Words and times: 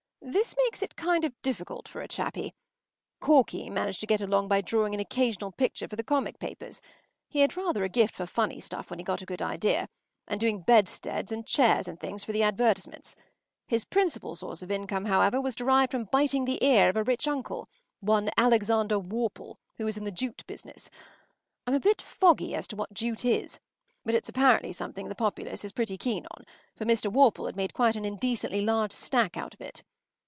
This 0.23 0.55
makes 0.65 0.81
it 0.83 0.95
kind 0.95 1.25
of 1.25 1.33
difficult 1.41 1.87
for 1.89 2.01
a 2.01 2.07
chappie. 2.07 2.53
Corky 3.19 3.69
managed 3.71 3.99
to 4.01 4.05
get 4.07 4.21
along 4.21 4.47
by 4.47 4.61
drawing 4.61 4.93
an 4.93 4.99
occasional 5.01 5.51
picture 5.51 5.87
for 5.89 5.95
the 5.97 6.03
comic 6.05 6.37
papers—he 6.39 7.39
had 7.39 7.57
rather 7.57 7.83
a 7.83 7.89
gift 7.89 8.15
for 8.15 8.25
funny 8.27 8.59
stuff 8.61 8.89
when 8.89 8.99
he 8.99 9.03
got 9.03 9.21
a 9.21 9.25
good 9.25 9.41
idea—and 9.41 10.39
doing 10.39 10.61
bedsteads 10.61 11.31
and 11.33 11.45
chairs 11.47 11.85
and 11.87 11.99
things 11.99 12.23
for 12.23 12.31
the 12.33 12.43
advertisements. 12.43 13.13
His 13.67 13.83
principal 13.83 14.35
source 14.35 14.61
of 14.61 14.71
income, 14.71 15.05
however, 15.05 15.41
was 15.41 15.55
derived 15.55 15.91
from 15.91 16.05
biting 16.05 16.45
the 16.45 16.63
ear 16.63 16.87
of 16.87 16.95
a 16.95 17.03
rich 17.03 17.27
uncle—one 17.27 18.29
Alexander 18.37 18.99
Worple, 18.99 19.55
who 19.79 19.85
was 19.85 19.97
in 19.97 20.05
the 20.05 20.11
jute 20.11 20.43
business. 20.47 20.89
I’m 21.67 21.73
a 21.75 21.79
bit 21.79 22.01
foggy 22.01 22.55
as 22.55 22.67
to 22.67 22.75
what 22.77 22.93
jute 22.93 23.25
is, 23.25 23.59
but 24.05 24.15
it’s 24.15 24.29
apparently 24.29 24.71
something 24.71 25.09
the 25.09 25.15
populace 25.15 25.65
is 25.65 25.73
pretty 25.73 25.97
keen 25.97 26.25
on, 26.31 26.45
for 26.75 26.85
Mr. 26.85 27.11
Worple 27.11 27.47
had 27.47 27.57
made 27.57 27.73
quite 27.73 27.95
an 27.97 28.05
indecently 28.05 28.61
large 28.61 28.93
stack 28.93 29.35
out 29.35 29.53
of 29.55 29.59
it. 29.59 29.83